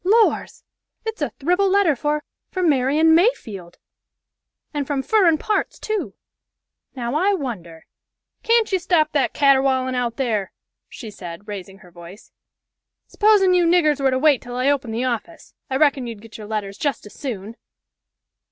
Lors! 0.03 0.63
it's 1.05 1.21
a 1.21 1.29
thribble 1.39 1.69
letter 1.69 1.95
for 1.95 2.23
for 2.49 2.63
Marian 2.63 3.13
Mayfield! 3.13 3.77
And 4.73 4.87
from 4.87 5.03
furrin 5.03 5.37
parts, 5.37 5.77
too! 5.77 6.15
Now 6.95 7.13
I 7.13 7.35
wonder 7.35 7.85
(Can't 8.41 8.71
you 8.71 8.79
stop 8.79 9.11
that 9.11 9.35
caterwauling 9.35 9.93
out 9.93 10.15
there?" 10.17 10.53
she 10.89 11.11
said, 11.11 11.47
raising 11.47 11.77
her 11.85 11.91
voice. 11.91 12.31
"Sposen 13.05 13.53
you 13.53 13.65
niggers 13.67 14.01
were 14.01 14.09
to 14.09 14.17
wait 14.17 14.41
till 14.41 14.55
I 14.55 14.71
open 14.71 14.89
the 14.89 15.03
office. 15.03 15.53
I 15.69 15.75
reckon 15.77 16.07
you'd 16.07 16.23
get 16.23 16.35
your 16.35 16.47
letters 16.47 16.79
just 16.79 17.05
as 17.05 17.13
soon.) 17.13 17.55